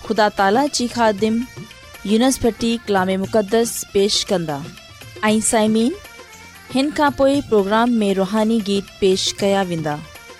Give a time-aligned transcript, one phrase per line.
[0.06, 1.42] ख़ुदा ताला जी ख़ादिम
[2.12, 4.58] यूनिसबटी कलाम मुक़दस पेश कंदा
[7.20, 9.32] प्रोग्राम में रुहानी गीत पेश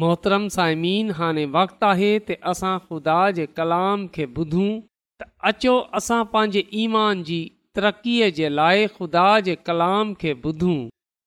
[0.00, 4.66] मोहतरम साइमीन हाणे वक़्तु आहे त असां ख़ुदा जे कलाम खे ॿुधूं
[5.20, 7.38] त अचो असां पंहिंजे ईमान जी
[7.76, 10.76] तरक़ीअ जे लाइ ख़ुदा जे कलाम खे ॿुधूं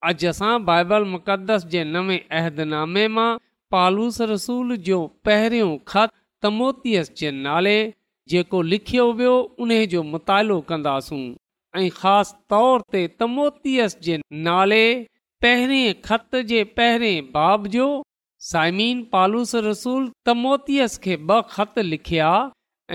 [0.10, 3.30] अॼु असां बाइबल मुक़दस जे नवे अहदनामे मां
[3.76, 5.00] पालूस रसूल जो
[5.30, 6.14] पहिरियों ख़त
[6.48, 7.76] तमोतीअस जे नाले
[8.36, 9.34] जेको लिखियो वियो
[9.66, 11.22] उन जो मुतालो कंदासूं
[11.80, 14.22] ऐं ख़ासि तौर ते तमोतीअस जे
[14.52, 14.82] नाले
[15.46, 17.90] पहिरें ख़त जे पहिरें बाब जो
[18.44, 22.30] साइमीन पालूस रसूल तमोतीअस खे ब॒ ख़त लिखिया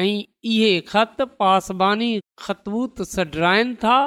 [0.02, 0.12] ऐं
[0.52, 2.08] इहे ख़तु पासबानी
[2.46, 3.98] ख़तबूत सडराइनि था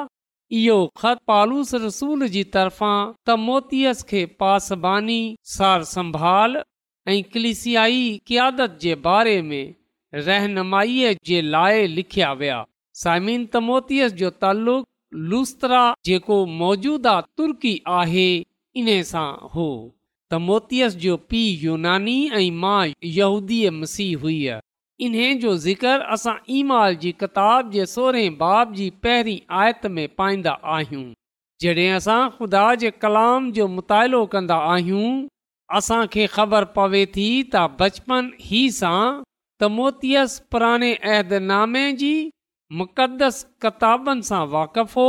[0.58, 2.96] इहो ख़त पालूस रसूल जी तरफ़ां
[3.30, 5.18] तमोतीअस खे पासबानी
[5.54, 6.58] सार संभाल
[7.14, 8.02] ऐं क्लिसियाई
[8.32, 9.64] कियादत जे बारे में
[10.26, 12.58] रहनुमाईअ जे लाइ लिखिया विया
[13.04, 18.28] साइमिन तमोतीअस जो तालुक़ु लुस्तरा जेको मौजूदा तुर्की आहे
[18.82, 19.68] इन सां हो
[20.32, 24.36] त मोतियस जो पीउ यूनानी ऐं माउ यहूदीअ मसीह हुई
[25.06, 30.52] इन्हे जो ज़िक्र असां ईमाल जी किताब जे सोरहें बाब जी पहिरीं आयत में पाईंदा
[30.74, 31.06] आहियूं
[31.64, 35.08] जॾहिं असां ख़ुदा जे कलाम जो मुतालो कंदा आहियूं
[35.78, 42.12] असांखे ख़बर पवे थी त बचपन ई सां त मोतियस पुराणे अहदनामे जी
[42.82, 45.08] मुक़दस किताबनि सां वाक़फ़ु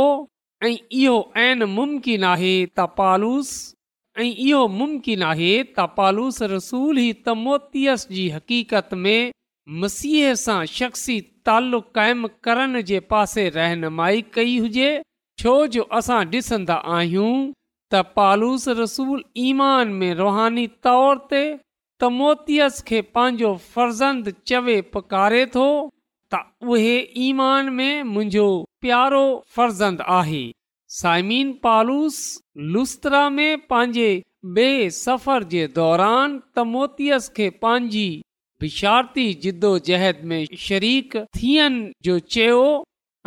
[0.64, 0.74] ऐं
[1.04, 1.16] इहो
[1.46, 3.54] ऐन मुमकिन आहे त पालुस
[4.20, 9.30] ऐं इहो मुम्किन आहे त पालूस रसूल ही तमोतीअस जी हक़ीक़त में
[9.84, 14.90] मसीह सां शख़्सी ताल क़ाइमु करण जे पासे रहनुमाई कई हुजे
[15.42, 21.42] छो जो असां ॾिसंदा आहियूं त पालूस रसूल ईमान में रुहानी तौर ते
[22.04, 25.66] तमोतीअस खे पंहिंजो फर्ज़ंद चवे पकारे थो
[26.34, 26.44] त
[26.74, 26.94] उहे
[27.30, 28.46] ईमान में मुंहिंजो
[28.86, 29.24] प्यारो
[29.56, 30.44] फर्ज़ंद आहे
[31.00, 32.20] साइमीन पालूस
[32.58, 34.22] लुस्तरा में पंहिंजे
[34.54, 38.22] ॿिए सफ़र जे दौरान तमोतियस खे पंहिंजी
[38.60, 42.64] बिशारती जिदोजहद में शरीक थियण जो चयो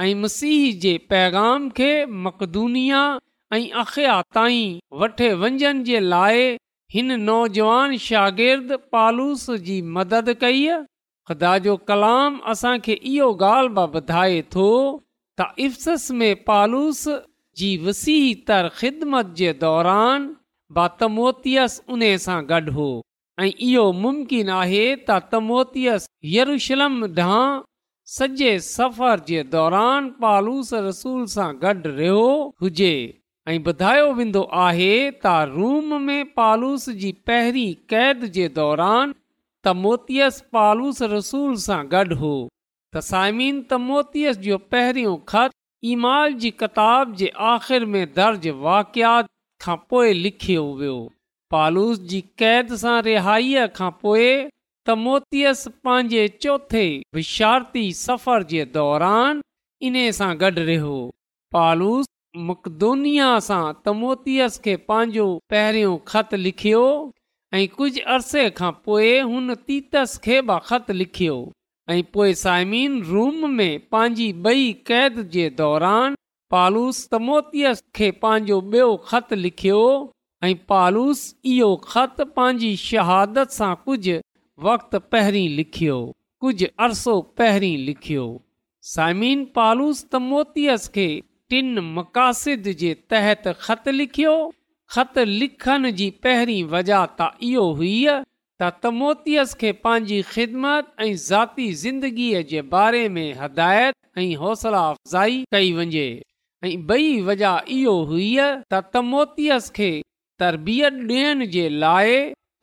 [0.02, 1.92] ऐं मसीह जे पैगाम खे
[2.28, 3.02] मक़दूनिया
[3.54, 6.50] ऐं अखया ताईं वठे वञण जे लाइ
[6.94, 10.68] हिन नौजवान शागिर्द पालूस जी मदद कई
[11.28, 14.70] ख़ुदा जो कलाम असांखे इहो ॻाल्हि बि ॿुधाए थो
[15.40, 17.08] त इफ़स में पालूस
[17.58, 20.24] जी वसीह तर ख़िदमत जे दौरान
[20.78, 22.88] बातमोतियस तमोतीअस उन सां गॾु हो
[23.44, 27.44] ऐं इहो मुम्किन आहे त तमोतीअस यरुशलम ढां
[28.16, 32.26] सॼे सफ़र जे दौरान पालूस रसूल सां गॾु रहियो
[32.66, 32.92] हुजे
[33.54, 39.16] ऐं ॿुधायो वेंदो आहे त रूम में पालूस जी पहिरीं क़ैद जे दौरान
[39.70, 47.14] तमोतीअस पालूस रसूल सां गॾु हो त साइमीन तमोतीअस जो पहिरियों ख़त ईमाल जी किताब
[47.16, 49.28] जे आख़िर में दर्ज वाक़ियात
[49.62, 50.98] खां पोइ लिखियो वियो
[51.52, 54.30] पालूस जी क़ैद सां रिहाईअ खां पोइ
[54.88, 56.86] तमोतीअस पंहिंजे चौथे
[57.16, 59.42] विशारती सफ़र जे दौरान
[59.90, 60.98] इन सां गॾु रहियो
[61.58, 62.08] पालूस
[62.50, 66.86] मकदोनिया सां तमोतियस खे पंहिंजो पहिरियों ख़त लिखियो
[67.60, 71.36] ऐं कुझु अर्से खां पोइ हुन तीतस खे बि ख़तु
[71.92, 76.16] ऐं पोइ साइमीन रूम में पंहिंजी बई क़ैद जे दौरान
[76.52, 79.82] पालूस मोतीअस खे पंहिंजो ॿियो ख़त लिखियो
[80.44, 81.20] ऐं पालूस
[81.54, 84.18] इहो ख़त पंहिंजी शहादत सां कुझु
[84.70, 86.00] वक़्तु पहिरीं लिखियो
[86.42, 88.26] कुझु अरसो पहिरीं लिखियो
[88.96, 91.08] साइमीन पालूस त मोतीअस खे
[91.50, 94.36] टिनि मक़ासिद जे तहत ख़त लिखियो
[94.96, 97.96] ख़त लिखण जी पहिरीं वजह त इहो हुई
[98.62, 105.44] त तमोतीअस खे पंहिंजी ख़िदमत ऐं ज़ाती ज़िंदगीअ जे बारे में हिदायत ऐं हौसला अफ़्ज़ाई
[105.52, 106.06] कई वञे
[106.66, 108.32] ऐं बई वजह इहो हुई
[108.74, 109.90] त तमोतीअस खे
[110.44, 112.14] तरबियत ॾियण जे लाइ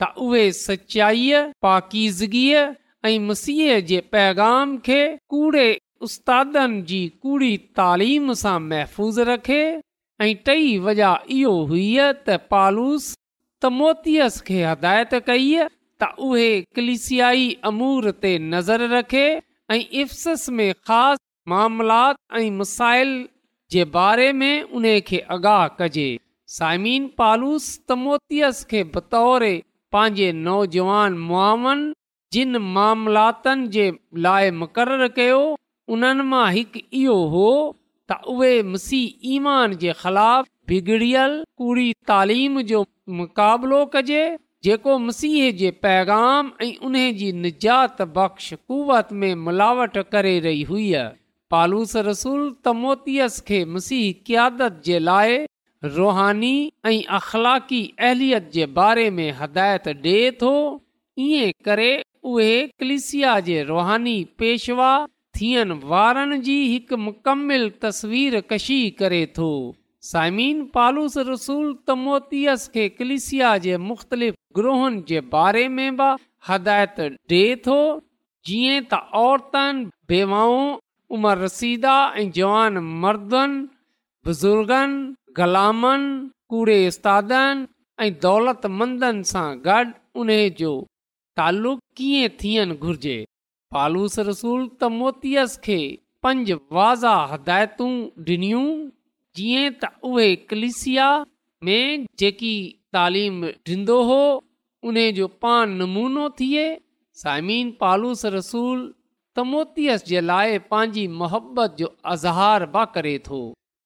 [0.03, 2.65] त उहे सचाईअ पाकीज़गीअ
[3.11, 5.01] ऐं मसीह जे पैगाम खे
[5.35, 5.69] कूड़े
[6.09, 9.63] उस्तादनि जी कूड़ी तालीम सां महफ़ूज़ रखे
[10.25, 11.89] ऐं टई वजह इहो हुई
[12.27, 13.15] त पालूस
[13.67, 15.55] तमोतीअस खे हिदायत कई
[16.03, 17.19] त उहे क्लिसी
[17.71, 19.25] अमूर ते नज़र रखे
[19.75, 20.81] ऐं इफ़
[21.53, 23.13] मामलात ऐं मसाइल
[23.75, 26.07] जे बारे में उन खे आगाह कजे
[26.57, 29.51] साइमी पालूस तमोतियस त
[29.97, 31.81] पंहिंजे नौजवान मुआवन
[32.37, 33.87] जिन मामलातनि जे
[34.27, 35.41] लाइ मुक़ररु कयो
[35.97, 39.01] उन्हनि मां हिकु इहो हो त उहे मसी
[39.39, 42.81] ईमान जे ख़िलाफ़ बिगड़ियल कूड़ी तालीम जो
[43.21, 44.23] मुक़ाबिलो कजे
[44.65, 50.93] जेको मसीह जे पैगाम ऐं उन जी निजात बख़्श कुवत में मिलावट करे रही हुई
[51.55, 55.37] पालूस रसूल तमोतियस खे मसीह कियादत जे लाइ
[55.97, 56.53] रुहानी
[56.87, 60.55] ऐं अख़लाकी एलियत जे बारे में हिदायत डि॒ए थो
[61.27, 61.91] ईअं करे
[62.33, 62.51] उहे
[62.81, 64.93] कलिसिया जे रुहानी पेशवा
[65.41, 69.51] थियण वारनि जी हिकु मुकमिल तस्वीर कशी करे थो
[70.11, 76.09] साइमीन पालूस रसूल त मोतीअस खे कलिसिया जे मुख़्तलिफ़ ग्रूहनि जे बारे में बि
[76.49, 77.77] हदायत ॾिए थो
[78.49, 80.65] जीअं त औरतनि बेवाऊं
[81.19, 83.63] उमर रसीदा ऐं जवान मर्दनि
[84.29, 86.21] बुज़ुर्गनि ग़लामनि
[86.55, 87.63] कूड़े उस्तादनि
[88.09, 89.93] ऐं दौलत मंदनि सां गॾु
[90.25, 90.33] उन
[90.63, 90.73] जो
[91.43, 93.17] तालुक़ कीअं थियणु घुर्जे
[93.79, 95.79] पालूस रसूल त मोतीअस खे
[96.27, 97.93] पंज वाज़ा हिदायतूं
[98.31, 98.67] डि॒नूं
[99.37, 101.07] जीअं त उहे कलिसिया
[101.65, 102.55] में जेकी
[102.95, 104.23] तालीम ॾींदो हो
[104.91, 106.65] उन जो पान नमूनो थिए
[107.23, 108.81] साइमीन पालूस रसूल
[109.37, 113.41] तमोतीअस जे लाइ पंहिंजी मोहबत जो अज़हार बा करे थो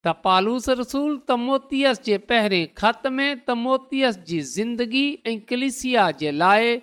[0.07, 6.75] त पालूस रसूल तमोतीअस जे पहिरें खत में तमोतीअस जी ज़िंदगी ऐं कलिसिया जे लाइ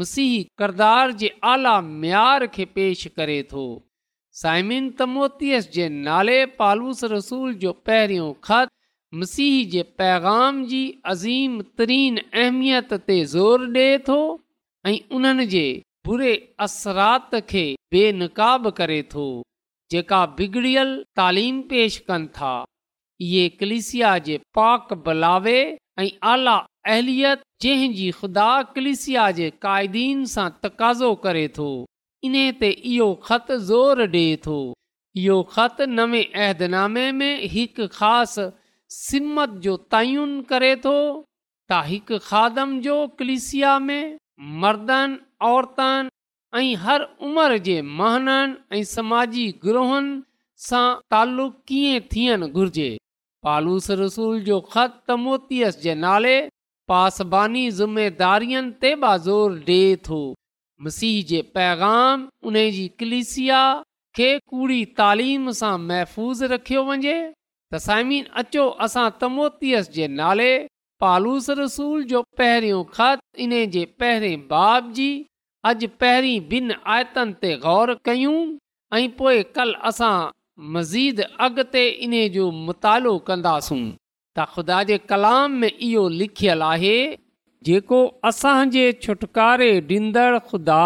[0.00, 3.64] मसीह किरदार जे आला मयार खे पेश करे थो
[4.42, 8.68] साइमिन तमोतियस जे नाले पालूस रसूल जो पहिरियों ख़त
[9.22, 10.80] मसीह जे पैगाम जी
[11.12, 14.18] अज़ीम तरीन अहमियत ते ज़ोर ॾे थो
[14.86, 15.64] ऐं उन्हनि जे
[16.10, 16.32] बुरे
[16.68, 17.64] असरात खे
[17.96, 19.26] बेनक़ाब करे थो
[19.94, 22.54] जेका बिगड़ियल तालीम पेश कनि था
[23.28, 25.58] इहे कलिसिया जे पाक बलावे
[25.98, 26.56] ऐं आला
[26.96, 31.68] अहलियत जहिंजी ख़ुदा कलिसिया जे क़ाइदीन सां तक़ाज़ो करे थो
[32.28, 34.56] इन्हे इहो ख़त ज़ोर ॾिए थो
[35.20, 38.44] इहो ख़त नवे अहदनामे में हिकु ख़ासि
[38.96, 44.02] सिमत जो तयन करे थो त हिकु खादम जो कलिसिया में
[44.64, 45.16] मर्दनि
[45.50, 46.10] औरतनि
[46.60, 50.14] ऐं हर उमिरि जे महननि ऐं समाजी गिरोहनि
[50.68, 52.90] सां तालुक़ कीअं थियणु घुर्जे
[53.48, 56.36] पालूस रसूल जो ख़त त मोतीअस जे नाले
[56.94, 60.20] पासबानी ज़िम्मेदारीअ ते बि ज़ोर ॾिए थो
[60.84, 63.58] मसीह जे पैगाम उन जी कलिसिया
[64.16, 70.48] खे कूड़ी तालीम सां महफ़ूज़ रखियो वञे त साइमीन अचो असां तमोतियस जे नाले
[71.04, 75.10] पालूस रसूल जो पहिरियों ख़त इन जे पहिरें बाब जी
[75.70, 78.34] अॼु पहिरीं ॿिनि आयतनि ते गौर कयूं
[78.94, 80.14] ऐं पोइ कल असां
[80.76, 86.96] मज़ीद अॻु इन जो मुतालो कंदासूं त ख़ुदा जे कलाम में इहो लिखियलु आहे
[87.66, 90.84] जेको असांजे छुटकारे ॾींदड़ खुदा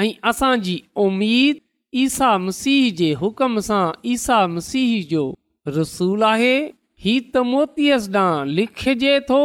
[0.00, 1.56] ऐं असांजी उमीद
[2.02, 5.22] ईसा मसीह जे हुकम सां ईसा मसीह जो
[5.66, 6.56] रसूल आहे
[7.04, 9.40] ही त मोतीअ ॾांहुं लिखजे थो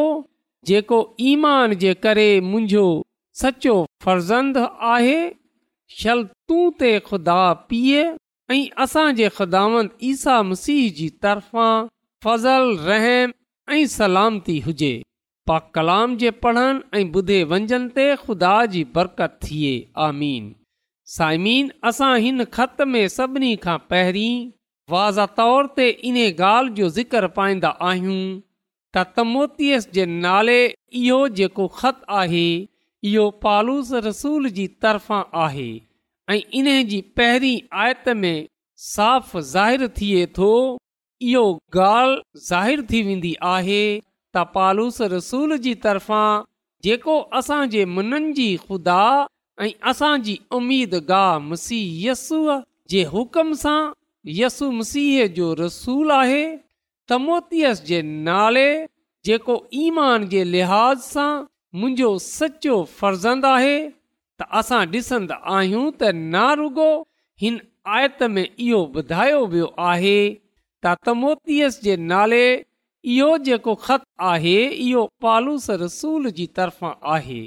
[0.68, 1.00] जेको
[1.32, 2.86] ईमान जे करे मुंहिंजो
[3.42, 4.58] सचो फर्ज़ंद
[4.96, 5.22] आहे
[6.00, 8.04] शल तूं ते खुदा पीअ
[8.54, 11.74] ऐं असांजे ख़ुदावंद ईसा मसीह जी तरफ़ां
[12.26, 13.32] फज़ल रहम
[13.76, 14.94] ऐं सलामती हुजे
[15.48, 19.74] पा कलाम जे पढ़नि ऐं ॿुधे वंजनि ते खु़दा जी बरकत थिए
[20.06, 20.44] आमीन
[21.16, 24.40] साइमीन असां हिन ख़त में सभिनी खां पहिरीं
[24.94, 28.18] वाज़ तौर ते इन ॻाल्हि जो ज़िक्र पाईंदा आहियूं
[28.94, 30.58] त तमोतीअस जे नाले
[31.02, 32.46] इहो जेको ख़त आहे
[33.12, 35.70] इहो पालूस रसूल जी तरफ़ा आहे
[36.36, 38.36] ऐं इन जी पहिरीं आयत में
[38.90, 40.52] साफ़ ज़ाहिरु थिए थो
[41.32, 41.46] इहो
[41.92, 43.82] ॻाल्हि ज़ाहिरु थी वेंदी आहे
[44.56, 46.44] पालूस रसूल जी तरफ़ां
[46.88, 49.02] जेको असांजे मुननि जी ख़ुदा
[49.66, 52.58] ऐं असांजी उमीद गाह मसीह यसूअ
[52.90, 53.78] जे हुकम सां
[54.42, 56.44] यसू मसीह जो रसूल आहे
[57.10, 58.68] तमोतियस जे नाले
[59.30, 61.30] जेको ईमान जे लिहाज़ सां
[61.80, 67.00] मुंहिंजो सचो फर्ज़ंद आहे त असां ॾिसंदा आहियूं त
[67.46, 67.58] हिन
[67.96, 72.44] आयत में इहो ॿुधायो वियो आहे त तमोतीअस जे नाले
[73.14, 77.40] इहो जेको ख़त आहे इहो पालूस रसूल जी तरफ़ा आहे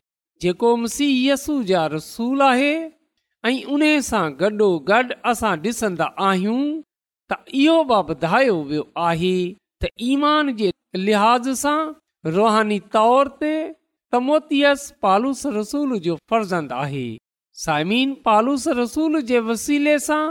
[0.45, 2.71] जेको मसीह यसू जा रसूल आहे
[3.49, 6.61] ऐं उन सां गॾोगॾु असां ॾिसंदा आहियूं
[7.31, 9.35] त इहो बि ॿुधायो वियो आहे
[9.83, 10.71] त ईमान जे
[11.09, 11.79] लिहाज़ सां
[12.39, 13.53] रुहानी तौर ते
[14.15, 17.05] तमोतियस पालूस रसूल जो फर्ज़ंद आहे
[17.65, 20.23] साइमीन पालूस रसूल जे वसीले सां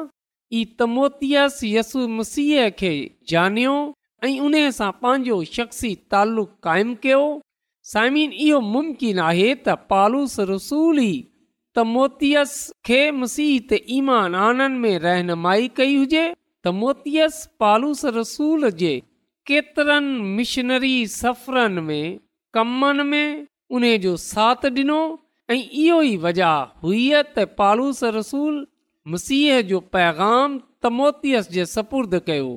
[0.53, 2.95] ई तमोतीअस यसू मसीह खे
[3.35, 3.77] ॼणियो
[4.25, 7.19] ऐं उन सां पंहिंजो शख्सी तालुक़ु कायमु कयो
[7.91, 11.11] साइमिन इहो मुमकिन आहे त पालूस रसूल ई
[11.75, 12.53] त मोतियस
[12.89, 18.93] खे मसीह ते ईमान आननि में रहनुमाई कई हुजे त मोतीअस पालूस रसूल जे
[19.51, 22.17] केतिरनि मिशनरी सफ़रनि में
[22.57, 23.45] कमनि में
[23.79, 24.99] उन जो साथ ॾिनो
[25.55, 26.55] ऐं इहो ई वजह
[26.87, 27.05] हुई
[27.35, 28.55] त पालूस रसूल
[29.13, 32.49] मसीह जो पैगाम तमोतियस मोतीअस जे सपुर्द कयो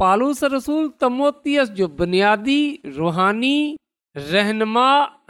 [0.00, 2.60] पालूस रसूल त मोतीअस जो बुनियादी
[2.96, 3.54] रुहानी
[4.16, 4.86] रहनुमा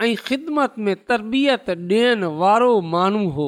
[0.07, 3.47] ऐं ख़िदमत में तरबियत ॾियण वारो माण्हू हो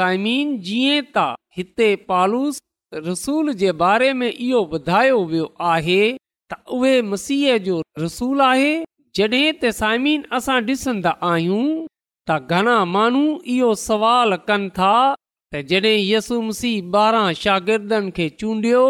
[0.00, 2.60] साइमीन जीअं त हिते पालूस
[3.08, 6.00] रसूल जे बारे में इहो ॿुधायो वियो आहे
[6.52, 8.72] त उहे मसीह जो रसूल आहे
[9.18, 11.64] जॾहिं त साइमीन असां ॾिसंदा आहियूं
[12.30, 13.24] त घणा माण्हू
[13.56, 18.84] इहो सवाल कनि था त जॾहिं यसु मसीह ॿारहां शागिर्दनि खे चूंडियो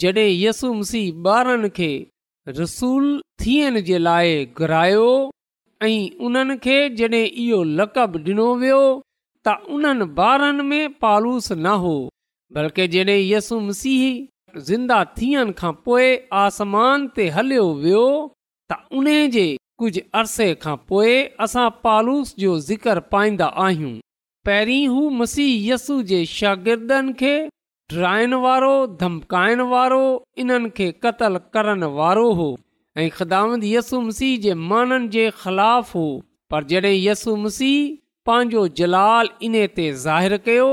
[0.00, 1.90] जॾहिं यसु मसीह ॿारनि खे
[2.58, 3.06] रसूल
[3.44, 5.06] थियण जे लाइ घुरायो
[5.84, 8.82] ऐं उन्हनि खे जॾहिं इहो लक़ब ॾिनो वियो
[9.48, 11.94] त उन्हनि ॿारनि में पालूस न हो
[12.58, 14.04] बल्कि जॾहिं यसू मसीह
[14.70, 16.06] ज़िंदा थियण खां पोइ
[16.44, 18.06] आसमान ते हलियो वियो
[18.70, 19.46] त उन जे
[19.82, 21.12] कुझु अरसे खां पोइ
[21.48, 23.94] असां पालूस जो ज़िक्र पाईंदा आहियूं
[24.50, 27.34] पहिरीं हू मसीह यसु जे शागिर्दनि खे
[27.92, 30.00] ठाइण वारो धमकाइण वारो
[30.42, 32.48] इन्हनि खे क़तल करण वारो हो
[32.98, 36.04] ऐं ख़िदा यसूम सी जे माननि जे ख़िलाफ़ु हो
[36.50, 37.94] पर जॾहिं यसु मसीह
[38.26, 40.68] पंहिंजो जलाल इन ते ज़ाहिरु कयो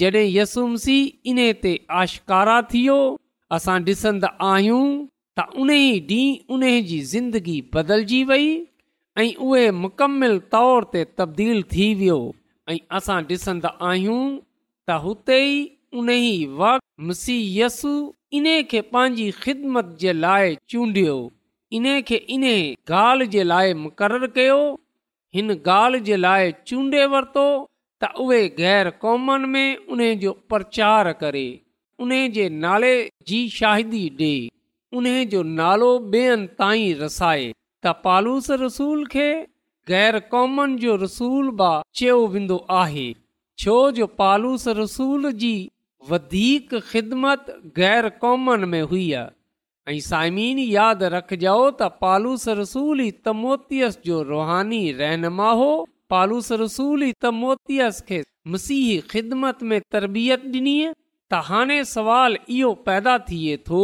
[0.00, 0.96] जॾहिं यसुम सी
[1.32, 2.98] इन्हे ते आशकारा थियो
[3.56, 4.82] असां ॾिसंदा आहियूं
[5.38, 8.48] त उन ई ॾींहुं ज़िंदगी बदिलिजी वई
[9.22, 12.18] ऐं मुकमिल तौर ते तब्दील थी वियो
[12.70, 14.20] ऐं असां ॾिसंदा आहियूं
[14.90, 15.40] त
[15.98, 17.92] उन ई वक़्तु
[18.38, 21.14] इन खे पंहिंजी ख़िदमत जे लाइ चूंडियो
[21.76, 24.58] इन खे इन ॻाल्हि जे लाइ मुक़ररु कयो
[25.36, 27.44] हिन ॻाल्हि जे लाइ चूंडे वरितो
[28.04, 31.46] त उहे ग़ैर क़ौमनि में उन जो प्रचार करे
[32.06, 32.92] उन जे नाले
[33.30, 34.34] जी शाहिदी ॾे
[34.98, 39.28] उन जो नालो ॿियनि ताईं रसाए त पालूस रसूल खे
[39.92, 43.06] ग़ैर क़ौमनि जो रसूल बा चयो वेंदो आहे
[43.64, 45.54] छो जो पालूस रसूल जी
[46.10, 53.90] वधीक ख़िदमत गैर क़ौमनि में हुई ऐं साइमीन यादि جاؤ त पालूस रसूली त جو
[54.06, 55.68] जो रुहानी रहनुमाओ
[56.14, 60.76] पालूस रसूली त मोतियस खे خدمت ख़िदमत में तरबियत ॾिनी
[61.30, 63.82] त हाणे सुवाल इहो पैदा थिए थो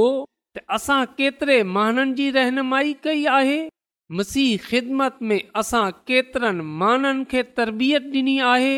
[0.56, 3.60] त असां केतिरे माननि जी रहनुमाई कई आहे
[4.18, 8.74] मसीही ख़िदमत में असां केतिरनि माननि खे तरबियत ॾिनी आहे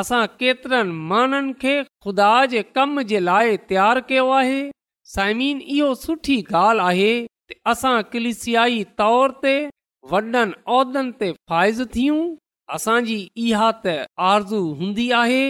[0.00, 1.74] असां केतिरनि माण्हुनि खे
[2.04, 4.60] खुदा जे कम जे लाइ तयारु कयो आहे
[5.14, 7.10] साइमीन इहो सुठी ॻाल्हि आहे
[7.52, 9.54] त असां कलिसियाई तौर ते
[10.12, 10.44] वॾनि
[10.76, 12.20] उहिदनि ते फ़ाइज़ थियूं
[12.76, 13.96] असांजी इहा त
[14.30, 15.44] आरू हूंदी आहे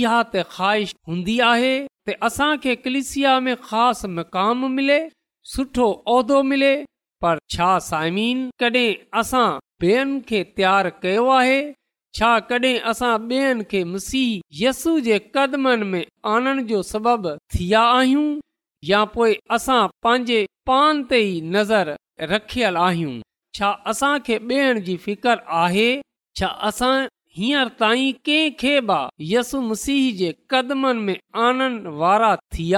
[0.00, 1.72] इहा त ख़्वाहिश हूंदी आहे
[2.08, 5.00] त असांखे कलिसिया में ख़ासि मक़ाम मिले
[5.54, 6.72] सुठो उहिदो मिले
[7.24, 8.88] पर छा साइमीन कॾहिं
[9.22, 9.46] असां
[9.86, 11.60] ॿियनि खे तयारु कयो आहे
[12.14, 17.72] छा कॾहिं असां ॿेअनि खे मसीह यसू जे कदमनि में आणण जो सबब थी
[19.56, 21.94] असां पंहिंजे पान ते ई नज़र
[22.32, 23.12] रखियल आहियूं
[23.58, 25.88] छा असांखे ॿियनि जी फिक्र आहे
[26.40, 26.92] छा असां
[27.36, 32.70] हींअर ताईं कंहिंखे बि यसु मसीह जे कदमनि में आणण वारा थी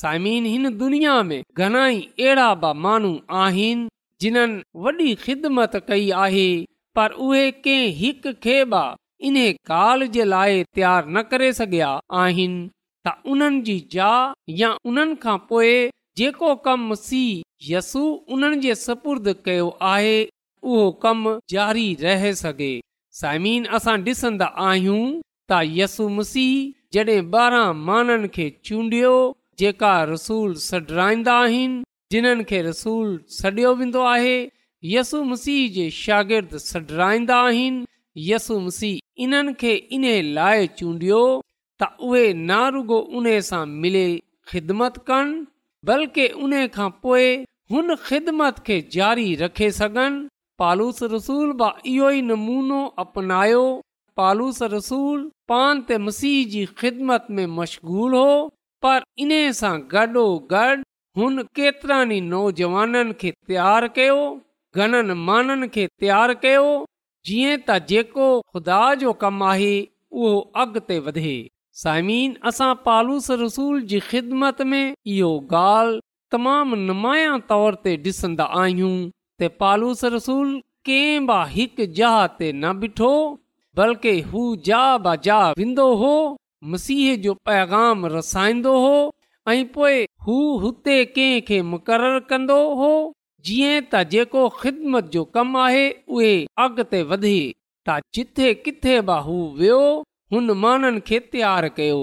[0.00, 3.88] साइमीन हिन दुनिया में घणाई अहिड़ा बि माण्हू आहिनि
[4.20, 6.48] जिन्हनि वॾी ख़िदमत कई आहे
[6.96, 8.80] पर उहे कंहिं हिकु खे बि
[9.28, 9.36] इन
[9.70, 11.90] काल जे लाइ तयारु न करे सघिया
[12.22, 12.62] आहिनि
[13.06, 15.70] त उन्हनि जी जननि खां पोइ
[16.20, 18.02] जेको कमु सीह यसू
[18.36, 20.16] उन्हनि जे सपुर्द कयो आहे
[20.70, 22.72] उहो कमु जारी रहे सघे
[23.20, 25.02] साइमीन असां ॾिसंदा आहियूं
[25.48, 26.54] त यसू मसीह
[26.96, 29.14] जॾहिं ॿारहां माण्हुनि खे चूंडियो
[29.62, 31.82] जेका रसूल सडराईंदा आहिनि
[32.14, 33.08] जिन्हनि खे रसूल
[33.40, 34.38] सॾियो वेंदो आहे
[34.88, 37.84] यसु मसीह जे शागिर्द सॾराईंदा आहिनि
[38.30, 41.18] यसु मसीह इन्हनि खे इन लाइ चूंडियो
[41.82, 44.04] त उहे नारुगो उन सां मिले
[44.52, 45.44] ख़िदमत कनि
[45.90, 47.26] बल्कि उन खां पोइ
[47.72, 50.24] हुन ख़िदमत खे जारी रखे सघनि
[50.60, 53.62] पालूस रसूल बि इहो ई नमूनो अपनायो
[54.16, 58.26] पालूस रसूल पान ते मसीह जी ख़िदमत में मशग़ूल हो
[58.86, 60.76] पर इन सां गॾोगॾु
[61.20, 64.18] हुन केतिरनि ई नौजवाननि खे तयारु कयो
[64.78, 66.66] घणनि माननि खे तयारु कयो
[67.28, 69.72] जीअं त जेको ख़ुदा जो कमु आहे
[70.20, 70.30] उहो
[70.62, 71.32] अॻिते वधे
[71.80, 76.00] साइमीन असां पालूस रसूल जी ख़िदमत में इहो ॻाल्हि
[76.34, 78.94] तमामु नुमाया तौर ते ॾिसंदा आहियूं
[79.42, 80.54] त पालूस रसूल
[80.90, 83.10] कंहिं बि हिकु जहा ते न ॿिठो
[83.80, 86.12] बल्कि हू जा बा जा बंदो हो
[86.72, 88.96] मसीह जो पैगाम रसाईंदो हो
[89.52, 92.90] ऐं पोइ हू हुते कंहिंखे मुक़ररु कंदो हो
[93.48, 95.84] जीअं त जेको ख़िदमत जो कमु आहे
[96.16, 96.32] उहे
[96.66, 97.38] अॻिते वधे
[97.88, 99.76] تا जिथे किथे बि हू वियो
[100.32, 102.00] हुन माननि खे तयारु कयो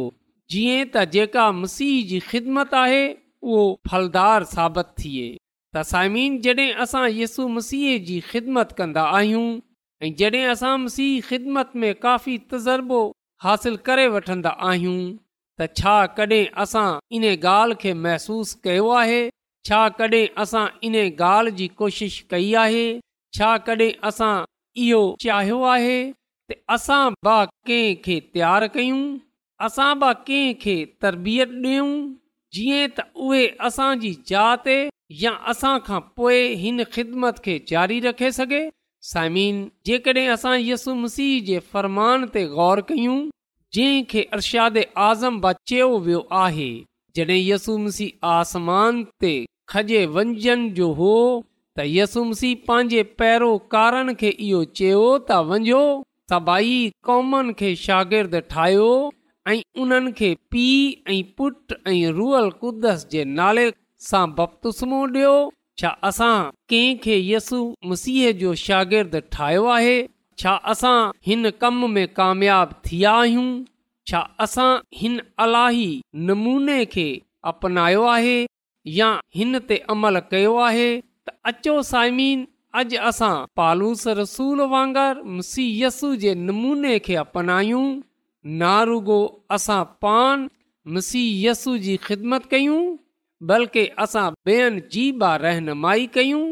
[0.54, 3.04] जीअं त जेका मसीह जी ख़िदमत आहे
[3.50, 9.46] उहो फलदार साबित थिए त साइमीन जॾहिं असां यसु मसीह जी ख़िदमत कंदा आहियूं
[10.08, 13.02] ऐं जॾहिं असां मसीह ख़िदमत में काफ़ी तज़ुर्बो
[13.48, 14.98] हासिल करे वठंदा आहियूं
[15.60, 18.94] त छा कॾहिं असां इन ॻाल्हि खे महसूसु कयो
[19.68, 22.84] छा कॾहिं असां इन ॻाल्हि जी कोशिश कई आहे
[23.38, 24.36] छा कॾहिं असां
[24.84, 25.96] इहो चाहियो आहे
[26.50, 29.00] त असां ॿ कंहिं खे तयारु कयूं
[29.66, 31.90] असां ॿ कंहिं खे तरबियत ॾियूं
[32.58, 34.70] जीअं त उहे असांजी जात
[35.90, 38.62] खां पोइ हिन ख़िदमत खे जारी रखे सघे
[39.10, 39.60] साइमिन
[39.92, 43.20] जेकॾहिं असां यसु मसीह जे फ़रमान ते ग़ौर कयूं
[43.76, 44.78] जंहिं खे अर्शाद
[45.10, 46.72] आज़म ब चयो वियो आहे
[47.16, 49.36] जॾहिं यसु मसीह आसमान ते
[49.70, 51.14] खजे वंजन जो हो
[51.78, 55.82] त यसुमसी मसीह पंहिंजे पहिरों कारनि खे इहो चयो त वञो
[56.34, 56.78] सभई
[57.08, 58.86] कौमनि खे शागिर्दु ठाहियो
[59.54, 61.76] ऐं उन्हनि खे पीउ पुट
[62.22, 63.68] रुअल कुदस जे नाले
[64.10, 65.36] सां बपतुस्मो ॾियो
[65.82, 66.32] छा असां
[66.72, 69.98] कंहिंखे यसु मसीह जो शागिर्दु ठाहियो आहे
[70.44, 70.98] छा असां
[71.30, 73.50] हिन कम में कामयाब थी विया आहियूं
[74.12, 74.70] छा असां
[75.02, 75.88] हिन अलाही
[76.32, 77.10] नमूने खे
[77.54, 78.38] अपनायो आहे
[78.96, 82.44] या हिन ते अमल कयो आहे त अचो साइमन
[82.82, 87.86] अॼु असां पालूस रसूल वांगुरु मुसीयसु जे नमूने खे अपनायूं
[88.62, 89.20] नारुगो
[89.58, 90.48] असां पान
[90.98, 92.80] मुसीयसु जी ख़िदमत कयूं
[93.52, 96.46] बल्कि असां ॿियनि जी बि रहनुमाई कयूं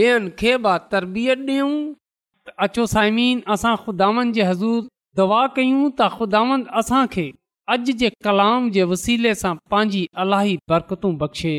[0.00, 1.74] ॿियनि खे बि तरबियत ॾियूं
[2.66, 4.82] अचो साइमन असां ख़ुदावन जे हज़ूर
[5.22, 7.28] दवा कयूं त ख़ुदावन असां खे
[7.74, 11.56] अॼु जे कलाम जे वसीले सां पंहिंजी अलाही बरकतू बख़्शे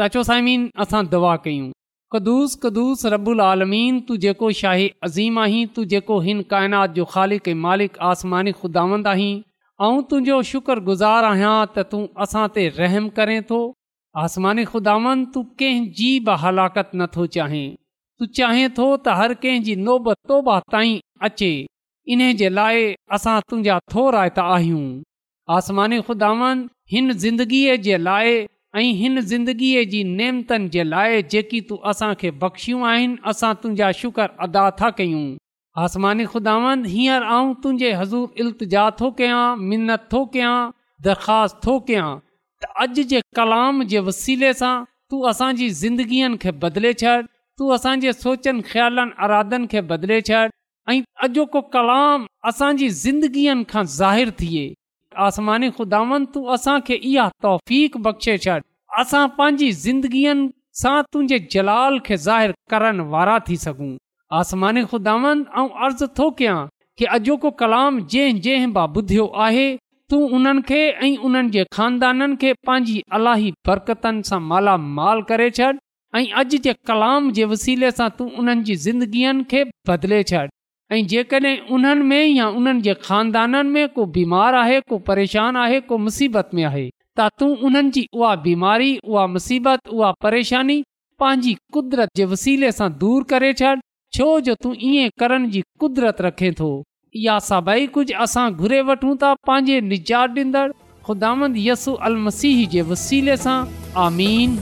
[0.00, 1.64] चाचो साइमीन असां दुआ कयूं
[2.12, 7.50] कदुस कदुस रबुल आलमीन तू जेको शाही अज़ीम आहीं तू जेको हिन काइनात जो ख़ालिक़
[7.64, 9.34] मालिक आसमानी खुदावंद आहीं
[9.88, 13.58] ऐं तुंहिंजो शुक्रगुज़ार आहियां त तूं असां ते रहम करें थो
[14.24, 17.60] आसमानी खुदावंद तूं कंहिंजी बि हलाकतु नथो चाहीं
[18.22, 20.94] तूं चाहे थो त हर कंहिंजी नोब तोबा ताईं
[21.30, 21.50] अचे
[22.16, 24.88] इन जे लाइ असां तुंहिंजा थो रायता आहियूं
[25.60, 28.40] आसमानी ख़ुदावंद हिन ज़िंदगीअ जे लाइ
[28.76, 34.26] ऐं हिन ज़िंदगीअ जी नेमतनि जे लाइ जेकी तूं असांखे बख़्शियूं आहिनि असां तुंहिंजा शुक्र
[34.46, 35.22] अदा था कयूं
[35.84, 40.54] आसमानी ख़ुदावन हींअर आउं तुंहिंजे हज़ूर अल्तिजा थो कयां मिनत थो कयां
[41.06, 42.08] दरख़्वास्त थो कयां
[42.62, 44.74] त अॼु जे कलाम जे वसीले सां
[45.10, 50.48] तूं असांजी ज़िंदगीअ खे बदिले छॾ तूं असांजे सोचनि ख्यालनि अरादनि खे बदिले छॾ
[50.94, 54.66] ऐं अॼोको कलाम असांजी ज़िंदगीअनि खां ज़ाहिरु थिए
[55.18, 58.58] आसमानी ख़ुदावन तूं असांखे इहा तौफ़ बख़्शे छॾ
[59.00, 60.34] असां पंहिंजी ज़िंदगीअ
[60.80, 63.92] सां तुंहिंजे जलाल खे ज़ाहिर करण वारा थी सघूं
[64.38, 65.42] आसमानी खुदावन
[65.84, 66.58] अर्ज़ु थो कयां
[66.98, 69.68] कि अॼोको कलाम जंहिं जंहिं ॿुधियो आहे
[70.10, 75.72] तूं उन्हनि खे ऐं उन्हनि जे खानदाननि खे पंहिंजी अलाही बरकतनि सां मालामाल करे छॾ
[76.20, 80.46] ऐं अॼु जे कलाम जे वसीले सां तू उन्हनि जी ज़िंदगीअनि खे बदिले छॾ
[80.92, 85.80] ऐं जेकॾहिं उन्हनि में या उन्हनि जे खानदाननि में को बीमार आहे को परेशान आहे
[85.90, 90.82] को मुसीबत में आहे त तूं उन्हनि जी उहा बीमारी उहा मुसीबत उहा परेशानी
[91.20, 93.74] पंहिंजी कुदरत जे वसीले सां दूर करे छॾ
[94.14, 96.70] छो जो तूं ईअं करण जी कुदरत रखे थो
[97.28, 100.34] या सभई कुझु असां घुरे वठूं था पंहिंजे निजात
[101.10, 103.58] ॾींदड़ मसीह जे वसीले सां
[104.06, 104.58] आमीन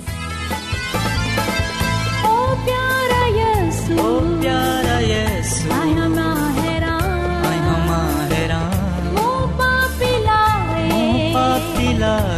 [11.98, 12.37] love.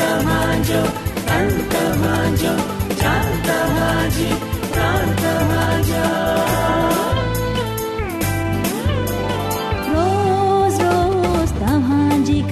[0.00, 0.80] तव्हांजी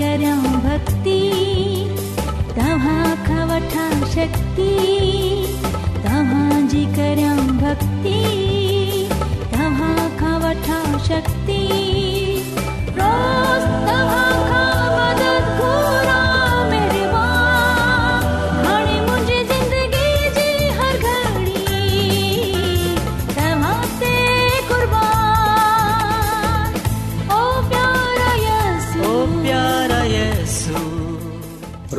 [0.00, 1.20] करम भक्ती
[2.56, 4.74] तव्हां खां वठा शक्ती
[6.04, 8.20] तव्हांजी करम भक्ती
[9.54, 10.78] तव्हां खां वठा
[11.08, 11.58] शक्ती